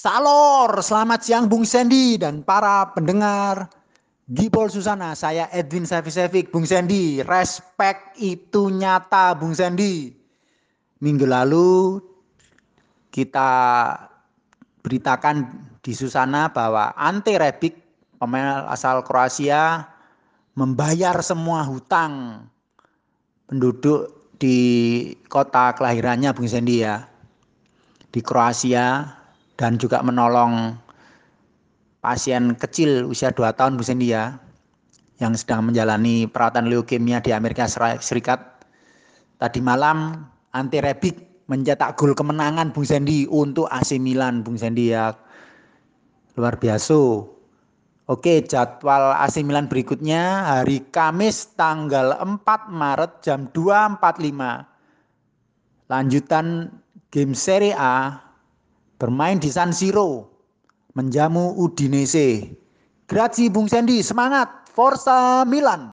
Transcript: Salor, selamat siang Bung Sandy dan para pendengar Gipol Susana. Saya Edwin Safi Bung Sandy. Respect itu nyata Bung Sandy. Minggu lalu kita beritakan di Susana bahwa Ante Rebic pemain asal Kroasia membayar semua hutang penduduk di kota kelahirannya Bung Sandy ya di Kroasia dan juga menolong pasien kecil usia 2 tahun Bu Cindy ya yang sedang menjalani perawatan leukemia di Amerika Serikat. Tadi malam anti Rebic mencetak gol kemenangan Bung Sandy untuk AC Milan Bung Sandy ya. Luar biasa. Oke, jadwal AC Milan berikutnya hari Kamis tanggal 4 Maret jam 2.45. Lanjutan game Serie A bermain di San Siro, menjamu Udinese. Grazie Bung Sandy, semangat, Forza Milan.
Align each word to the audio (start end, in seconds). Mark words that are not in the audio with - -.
Salor, 0.00 0.80
selamat 0.80 1.20
siang 1.20 1.44
Bung 1.44 1.68
Sandy 1.68 2.16
dan 2.16 2.40
para 2.40 2.88
pendengar 2.96 3.68
Gipol 4.32 4.72
Susana. 4.72 5.12
Saya 5.12 5.44
Edwin 5.52 5.84
Safi 5.84 6.08
Bung 6.48 6.64
Sandy. 6.64 7.20
Respect 7.20 8.16
itu 8.16 8.72
nyata 8.72 9.36
Bung 9.36 9.52
Sandy. 9.52 10.08
Minggu 11.04 11.28
lalu 11.28 12.00
kita 13.12 13.52
beritakan 14.80 15.68
di 15.84 15.92
Susana 15.92 16.48
bahwa 16.48 16.96
Ante 16.96 17.36
Rebic 17.36 17.76
pemain 18.16 18.64
asal 18.72 19.04
Kroasia 19.04 19.84
membayar 20.56 21.20
semua 21.20 21.60
hutang 21.68 22.48
penduduk 23.52 24.32
di 24.40 24.56
kota 25.28 25.76
kelahirannya 25.76 26.32
Bung 26.32 26.48
Sandy 26.48 26.88
ya 26.88 27.04
di 28.08 28.24
Kroasia 28.24 29.19
dan 29.60 29.76
juga 29.76 30.00
menolong 30.00 30.72
pasien 32.00 32.56
kecil 32.56 33.04
usia 33.04 33.28
2 33.28 33.52
tahun 33.52 33.76
Bu 33.76 33.84
Cindy 33.84 34.16
ya 34.16 34.40
yang 35.20 35.36
sedang 35.36 35.68
menjalani 35.68 36.24
perawatan 36.24 36.72
leukemia 36.72 37.20
di 37.20 37.36
Amerika 37.36 37.68
Serikat. 38.00 38.40
Tadi 39.36 39.60
malam 39.60 40.24
anti 40.56 40.80
Rebic 40.80 41.44
mencetak 41.44 42.00
gol 42.00 42.16
kemenangan 42.16 42.72
Bung 42.72 42.88
Sandy 42.88 43.28
untuk 43.28 43.68
AC 43.68 44.00
Milan 44.00 44.40
Bung 44.40 44.56
Sandy 44.56 44.96
ya. 44.96 45.12
Luar 46.40 46.56
biasa. 46.56 47.28
Oke, 48.08 48.40
jadwal 48.48 49.12
AC 49.12 49.44
Milan 49.44 49.68
berikutnya 49.68 50.56
hari 50.56 50.80
Kamis 50.88 51.52
tanggal 51.52 52.16
4 52.16 52.40
Maret 52.72 53.12
jam 53.20 53.44
2.45. 53.52 55.92
Lanjutan 55.92 56.72
game 57.12 57.36
Serie 57.36 57.76
A 57.76 58.29
bermain 59.00 59.40
di 59.40 59.48
San 59.48 59.72
Siro, 59.72 60.28
menjamu 60.92 61.56
Udinese. 61.56 62.52
Grazie 63.08 63.48
Bung 63.48 63.66
Sandy, 63.66 64.04
semangat, 64.04 64.68
Forza 64.68 65.42
Milan. 65.48 65.88